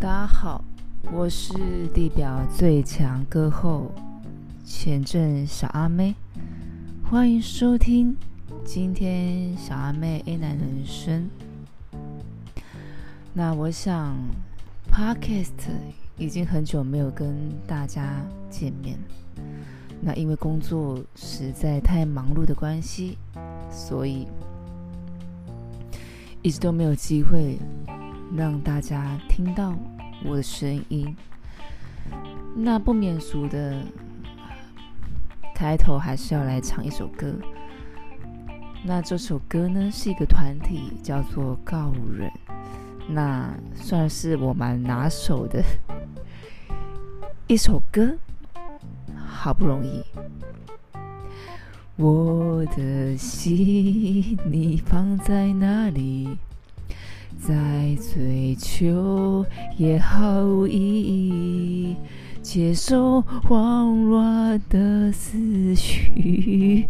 [0.00, 0.64] 大家好，
[1.12, 3.90] 我是地表最强歌后
[4.64, 6.14] 前阵小阿妹，
[7.02, 8.16] 欢迎收听
[8.64, 11.28] 今天小阿妹 A 男人生。
[13.32, 14.16] 那我想
[14.88, 15.68] ，Podcast
[16.16, 18.96] 已经很久没有跟大家见面，
[20.00, 23.18] 那因为工作实在太忙碌的关系，
[23.68, 24.28] 所以
[26.40, 27.58] 一直都没有机会。
[28.36, 29.74] 让大家听到
[30.24, 31.16] 我的声音，
[32.54, 33.82] 那不免俗的
[35.54, 37.34] 开头还是要来唱一首歌。
[38.84, 42.30] 那这首歌呢是一个团体，叫做告人，
[43.08, 45.62] 那算是我蛮拿手的
[47.46, 48.16] 一首歌。
[49.26, 50.02] 好不容易，
[51.96, 56.36] 我的心你放在哪里？
[57.38, 59.44] 在追求
[59.76, 61.96] 也毫无意义，
[62.40, 66.86] 接受慌乱的思绪。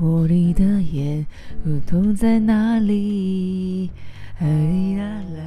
[0.00, 1.26] 我你的眼
[1.62, 3.90] 不痛在哪里？
[4.38, 4.46] 哎
[4.96, 5.42] 啦啦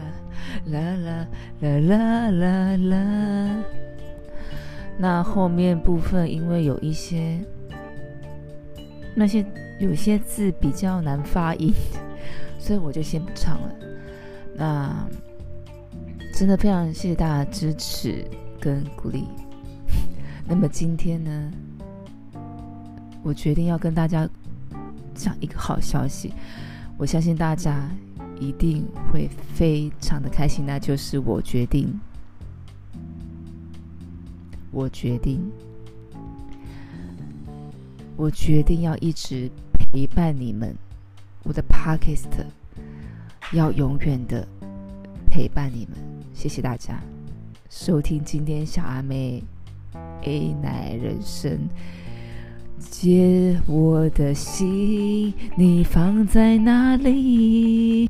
[0.65, 1.27] 啦啦
[1.61, 3.63] 啦啦啦啦。
[4.97, 7.39] 那后面部分因为有一些
[9.15, 9.45] 那些。
[9.79, 11.73] 有些字比较难发音，
[12.63, 13.75] 所以我就先不唱了。
[14.55, 15.05] 那
[16.33, 18.25] 真的非常谢谢大家支持
[18.57, 19.27] 跟鼓励。
[20.47, 21.51] 那么今天呢，
[23.21, 24.25] 我决定要跟大家
[25.13, 26.33] 讲一个好消息，
[26.97, 27.89] 我相信大家
[28.39, 30.65] 一定会非常的开心。
[30.65, 31.99] 那就是我决定，
[34.71, 35.51] 我决定，
[38.15, 39.51] 我决定要一直。
[39.91, 40.75] 陪伴你们，
[41.43, 42.29] 我的 Podcast
[43.51, 44.47] 要永远的
[45.29, 45.97] 陪伴你们。
[46.33, 46.99] 谢谢大家
[47.69, 49.43] 收听今天小阿妹
[50.23, 51.67] A 奶人生，
[52.79, 58.09] 借我的心，你放在哪里？